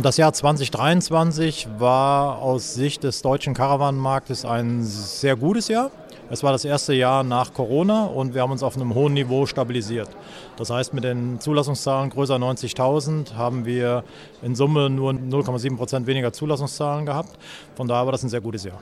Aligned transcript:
Das 0.00 0.16
Jahr 0.16 0.32
2023 0.32 1.66
war 1.78 2.38
aus 2.38 2.72
Sicht 2.74 3.02
des 3.02 3.20
deutschen 3.20 3.52
Karawanenmarktes 3.52 4.44
ein 4.44 4.84
sehr 4.84 5.34
gutes 5.34 5.66
Jahr. 5.66 5.90
Es 6.30 6.44
war 6.44 6.52
das 6.52 6.64
erste 6.64 6.94
Jahr 6.94 7.24
nach 7.24 7.52
Corona 7.52 8.04
und 8.04 8.32
wir 8.32 8.42
haben 8.42 8.52
uns 8.52 8.62
auf 8.62 8.76
einem 8.76 8.94
hohen 8.94 9.14
Niveau 9.14 9.46
stabilisiert. 9.46 10.08
Das 10.56 10.70
heißt, 10.70 10.94
mit 10.94 11.02
den 11.02 11.40
Zulassungszahlen 11.40 12.10
größer 12.10 12.36
90.000 12.36 13.34
haben 13.34 13.64
wir 13.64 14.04
in 14.40 14.54
Summe 14.54 14.88
nur 14.88 15.10
0,7 15.10 15.76
Prozent 15.76 16.06
weniger 16.06 16.32
Zulassungszahlen 16.32 17.04
gehabt. 17.04 17.36
Von 17.74 17.88
daher 17.88 18.04
war 18.06 18.12
das 18.12 18.22
ein 18.22 18.28
sehr 18.28 18.40
gutes 18.40 18.62
Jahr. 18.62 18.78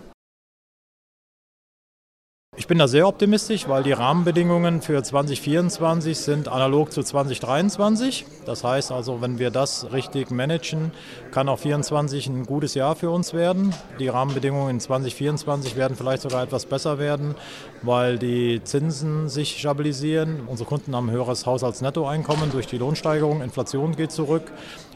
Ich 2.66 2.68
bin 2.68 2.78
da 2.78 2.88
sehr 2.88 3.06
optimistisch, 3.06 3.68
weil 3.68 3.84
die 3.84 3.92
Rahmenbedingungen 3.92 4.82
für 4.82 5.00
2024 5.00 6.18
sind 6.18 6.48
analog 6.48 6.90
zu 6.90 7.04
2023. 7.04 8.26
Das 8.44 8.64
heißt 8.64 8.90
also, 8.90 9.20
wenn 9.20 9.38
wir 9.38 9.52
das 9.52 9.92
richtig 9.92 10.32
managen, 10.32 10.90
kann 11.30 11.48
auch 11.48 11.60
2024 11.60 12.26
ein 12.26 12.44
gutes 12.44 12.74
Jahr 12.74 12.96
für 12.96 13.10
uns 13.10 13.34
werden. 13.34 13.72
Die 14.00 14.08
Rahmenbedingungen 14.08 14.70
in 14.70 14.80
2024 14.80 15.76
werden 15.76 15.96
vielleicht 15.96 16.22
sogar 16.22 16.42
etwas 16.42 16.66
besser 16.66 16.98
werden, 16.98 17.36
weil 17.82 18.18
die 18.18 18.60
Zinsen 18.64 19.28
sich 19.28 19.60
stabilisieren. 19.60 20.40
Unsere 20.48 20.68
Kunden 20.68 20.96
haben 20.96 21.08
ein 21.08 21.12
höheres 21.12 21.46
Haushaltsnettoeinkommen 21.46 22.50
durch 22.50 22.66
die 22.66 22.78
Lohnsteigerung. 22.78 23.42
Inflation 23.42 23.94
geht 23.94 24.10
zurück. 24.10 24.50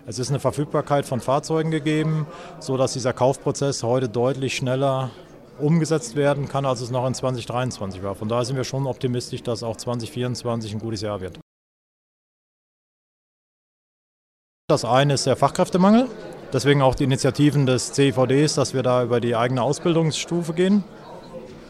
Es 0.08 0.18
ist 0.18 0.30
eine 0.30 0.40
Verfügbarkeit 0.40 1.06
von 1.06 1.20
Fahrzeugen 1.20 1.70
gegeben, 1.70 2.26
sodass 2.58 2.94
dieser 2.94 3.12
Kaufprozess 3.12 3.84
heute 3.84 4.08
deutlich 4.08 4.56
schneller 4.56 5.10
umgesetzt 5.62 6.16
werden 6.16 6.48
kann, 6.48 6.64
als 6.64 6.80
es 6.80 6.90
noch 6.90 7.06
in 7.06 7.14
2023 7.14 8.02
war. 8.02 8.14
Von 8.14 8.28
daher 8.28 8.44
sind 8.44 8.56
wir 8.56 8.64
schon 8.64 8.86
optimistisch, 8.86 9.42
dass 9.42 9.62
auch 9.62 9.76
2024 9.76 10.72
ein 10.72 10.78
gutes 10.78 11.02
Jahr 11.02 11.20
wird. 11.20 11.38
Das 14.68 14.84
eine 14.84 15.14
ist 15.14 15.26
der 15.26 15.36
Fachkräftemangel, 15.36 16.06
deswegen 16.52 16.80
auch 16.80 16.94
die 16.94 17.04
Initiativen 17.04 17.66
des 17.66 17.92
CIVDs, 17.92 18.54
dass 18.54 18.72
wir 18.72 18.84
da 18.84 19.02
über 19.02 19.20
die 19.20 19.34
eigene 19.34 19.62
Ausbildungsstufe 19.62 20.54
gehen 20.54 20.84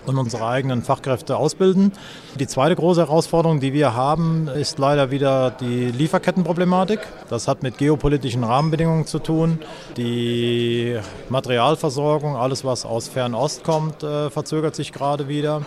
und 0.06 0.18
unsere 0.18 0.46
eigenen 0.46 0.82
Fachkräfte 0.82 1.36
ausbilden. 1.36 1.92
Die 2.38 2.46
zweite 2.46 2.76
große 2.76 3.00
Herausforderung, 3.00 3.60
die 3.60 3.72
wir 3.72 3.94
haben, 3.94 4.48
ist 4.48 4.78
leider 4.78 5.10
wieder 5.10 5.50
die 5.50 5.90
Lieferkettenproblematik. 5.90 7.00
Das 7.28 7.48
hat 7.48 7.62
mit 7.62 7.78
geopolitischen 7.78 8.44
Rahmenbedingungen 8.44 9.06
zu 9.06 9.18
tun. 9.18 9.58
Die 9.96 10.98
Materialversorgung, 11.28 12.36
alles 12.36 12.64
was 12.64 12.84
aus 12.84 13.08
Fernost 13.08 13.64
kommt, 13.64 14.02
äh, 14.02 14.30
verzögert 14.30 14.74
sich 14.74 14.92
gerade 14.92 15.28
wieder. 15.28 15.62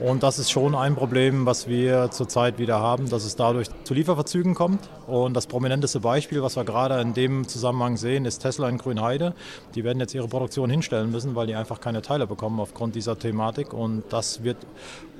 Und 0.00 0.22
das 0.22 0.38
ist 0.38 0.52
schon 0.52 0.76
ein 0.76 0.94
Problem, 0.94 1.44
was 1.44 1.66
wir 1.66 2.12
zurzeit 2.12 2.60
wieder 2.60 2.78
haben, 2.78 3.10
dass 3.10 3.24
es 3.24 3.34
dadurch 3.34 3.66
zu 3.82 3.94
Lieferverzügen 3.94 4.54
kommt. 4.54 4.88
Und 5.08 5.34
das 5.34 5.48
prominenteste 5.48 5.98
Beispiel, 5.98 6.40
was 6.40 6.54
wir 6.54 6.62
gerade 6.62 7.00
in 7.00 7.14
dem 7.14 7.48
Zusammenhang 7.48 7.96
sehen, 7.96 8.24
ist 8.24 8.38
Tesla 8.38 8.68
in 8.68 8.78
Grünheide. 8.78 9.34
Die 9.74 9.82
werden 9.82 9.98
jetzt 9.98 10.14
ihre 10.14 10.28
Produktion 10.28 10.70
hinstellen 10.70 11.10
müssen, 11.10 11.34
weil 11.34 11.48
die 11.48 11.56
einfach 11.56 11.80
keine 11.80 12.00
Teile 12.00 12.28
bekommen 12.28 12.60
aufgrund 12.60 12.94
dieser 12.94 13.18
Thematik. 13.18 13.72
Und 13.72 14.04
das 14.10 14.44
wird 14.44 14.58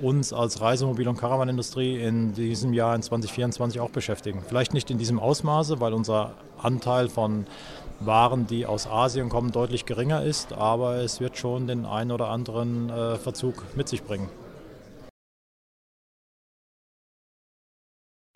uns 0.01 0.31
als 0.31 0.61
Reisemobil- 0.61 1.09
und 1.09 1.17
Caravanindustrie 1.17 1.99
in 1.99 2.31
diesem 2.33 2.71
Jahr, 2.71 2.95
in 2.95 3.01
2024, 3.01 3.81
auch 3.81 3.89
beschäftigen. 3.89 4.41
Vielleicht 4.47 4.73
nicht 4.73 4.89
in 4.89 4.97
diesem 4.97 5.19
Ausmaße, 5.19 5.81
weil 5.81 5.93
unser 5.93 6.35
Anteil 6.57 7.09
von 7.09 7.47
waren, 7.99 8.47
die 8.47 8.65
aus 8.65 8.87
Asien 8.87 9.27
kommen, 9.27 9.51
deutlich 9.51 9.85
geringer 9.85 10.23
ist, 10.23 10.53
aber 10.53 10.95
es 10.95 11.19
wird 11.19 11.37
schon 11.37 11.67
den 11.67 11.85
einen 11.85 12.13
oder 12.13 12.29
anderen 12.29 12.89
äh, 12.89 13.17
Verzug 13.17 13.65
mit 13.75 13.89
sich 13.89 14.03
bringen. 14.03 14.29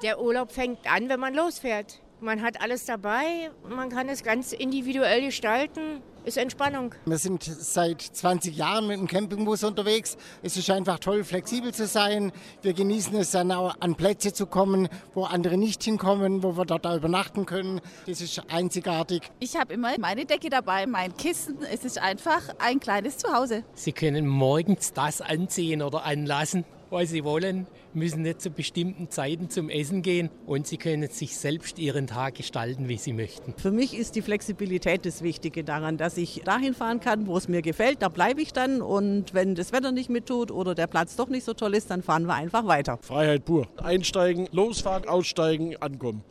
Der 0.04 0.22
Urlaub 0.22 0.52
fängt 0.52 0.80
an, 0.86 1.08
wenn 1.08 1.22
man 1.22 1.34
losfährt. 1.34 2.02
Man 2.20 2.42
hat 2.42 2.62
alles 2.62 2.86
dabei, 2.86 3.52
man 3.70 3.90
kann 3.90 4.10
es 4.10 4.22
ganz 4.22 4.52
individuell 4.52 5.22
gestalten. 5.22 6.02
Ist 6.26 6.38
Entspannung. 6.38 6.96
Wir 7.06 7.18
sind 7.18 7.44
seit 7.44 8.02
20 8.02 8.56
Jahren 8.56 8.88
mit 8.88 8.98
dem 8.98 9.08
Campingbus 9.08 9.66
unterwegs. 9.66 10.16
Es 10.42 10.56
ist 10.56 10.70
einfach 10.70 11.00
toll, 11.00 11.26
flexibel 11.26 11.74
zu 11.74 11.86
sein. 11.86 12.32
Wir 12.62 12.74
genießen 12.74 13.14
es 13.18 13.32
dann 13.32 13.52
auch 13.52 13.76
an 13.82 13.96
Plätze 13.96 14.32
zu 14.32 14.46
kommen, 14.46 14.88
wo 15.14 15.24
andere 15.24 15.58
nicht 15.58 15.84
hinkommen, 15.84 16.42
wo 16.44 16.56
wir 16.56 16.64
dort 16.64 16.88
auch 16.88 16.96
übernachten 16.96 17.46
können. 17.46 17.82
Das 18.06 18.22
ist 18.22 18.42
einzigartig. 18.50 19.30
Ich 19.40 19.58
habe 19.58 19.74
immer 19.74 19.98
meine 20.00 20.26
Decke 20.26 20.50
dabei, 20.50 20.86
mein 20.86 21.16
Kissen. 21.18 21.58
Es 21.70 21.84
ist 21.84 21.98
einfach 21.98 22.42
ein 22.60 22.80
kleines 22.80 23.18
Zuhause. 23.18 23.66
Sie 23.74 23.92
können 23.92 24.26
morgens 24.28 24.94
das 24.94 25.20
anziehen 25.20 25.82
oder 25.82 26.06
anlassen, 26.06 26.64
was 26.94 27.10
Sie 27.10 27.24
wollen, 27.24 27.68
müssen 27.94 28.22
nicht 28.22 28.42
zu 28.42 28.50
bestimmten 28.50 29.10
Zeiten 29.10 29.50
zum 29.50 29.70
Essen 29.70 30.02
gehen 30.02 30.30
und 30.46 30.68
Sie 30.68 30.78
können 30.78 31.10
sich 31.10 31.38
selbst 31.38 31.80
Ihren 31.80 32.08
Tag 32.08 32.36
gestalten, 32.36 32.88
wie 32.88 32.98
Sie 32.98 33.12
möchten. 33.12 33.54
Für 33.58 33.72
mich 33.72 33.98
ist 33.98 34.16
die 34.16 34.22
Flexibilität 34.22 35.06
das 35.06 35.22
Wichtige 35.22 35.64
daran, 35.64 35.98
dass 35.98 36.18
ich 36.18 36.42
dahin 36.46 36.74
fahren 36.74 37.00
kann, 37.00 37.28
wo 37.28 37.36
es 37.36 37.48
mir 37.48 37.62
gefällt, 37.62 38.02
da 38.02 38.10
bleibe 38.10 38.42
ich 38.42 38.54
dann 38.54 38.82
und 38.82 39.34
wenn 39.34 39.56
das 39.56 39.74
Wetter 39.74 39.92
nicht 39.92 40.10
mittut 40.10 40.52
oder 40.52 40.76
der 40.76 40.88
Platz 40.88 41.16
doch 41.16 41.28
nicht 41.28 41.44
so 41.44 41.54
toll 41.54 41.76
ist, 41.76 41.90
dann 41.90 42.04
fahren 42.04 42.26
wir 42.26 42.36
einfach 42.36 42.66
weiter. 42.66 43.00
Freiheit 43.02 43.46
pur. 43.46 43.68
Einsteigen, 43.78 44.48
losfahren, 44.52 45.08
aussteigen, 45.08 45.76
ankommen. 45.78 46.24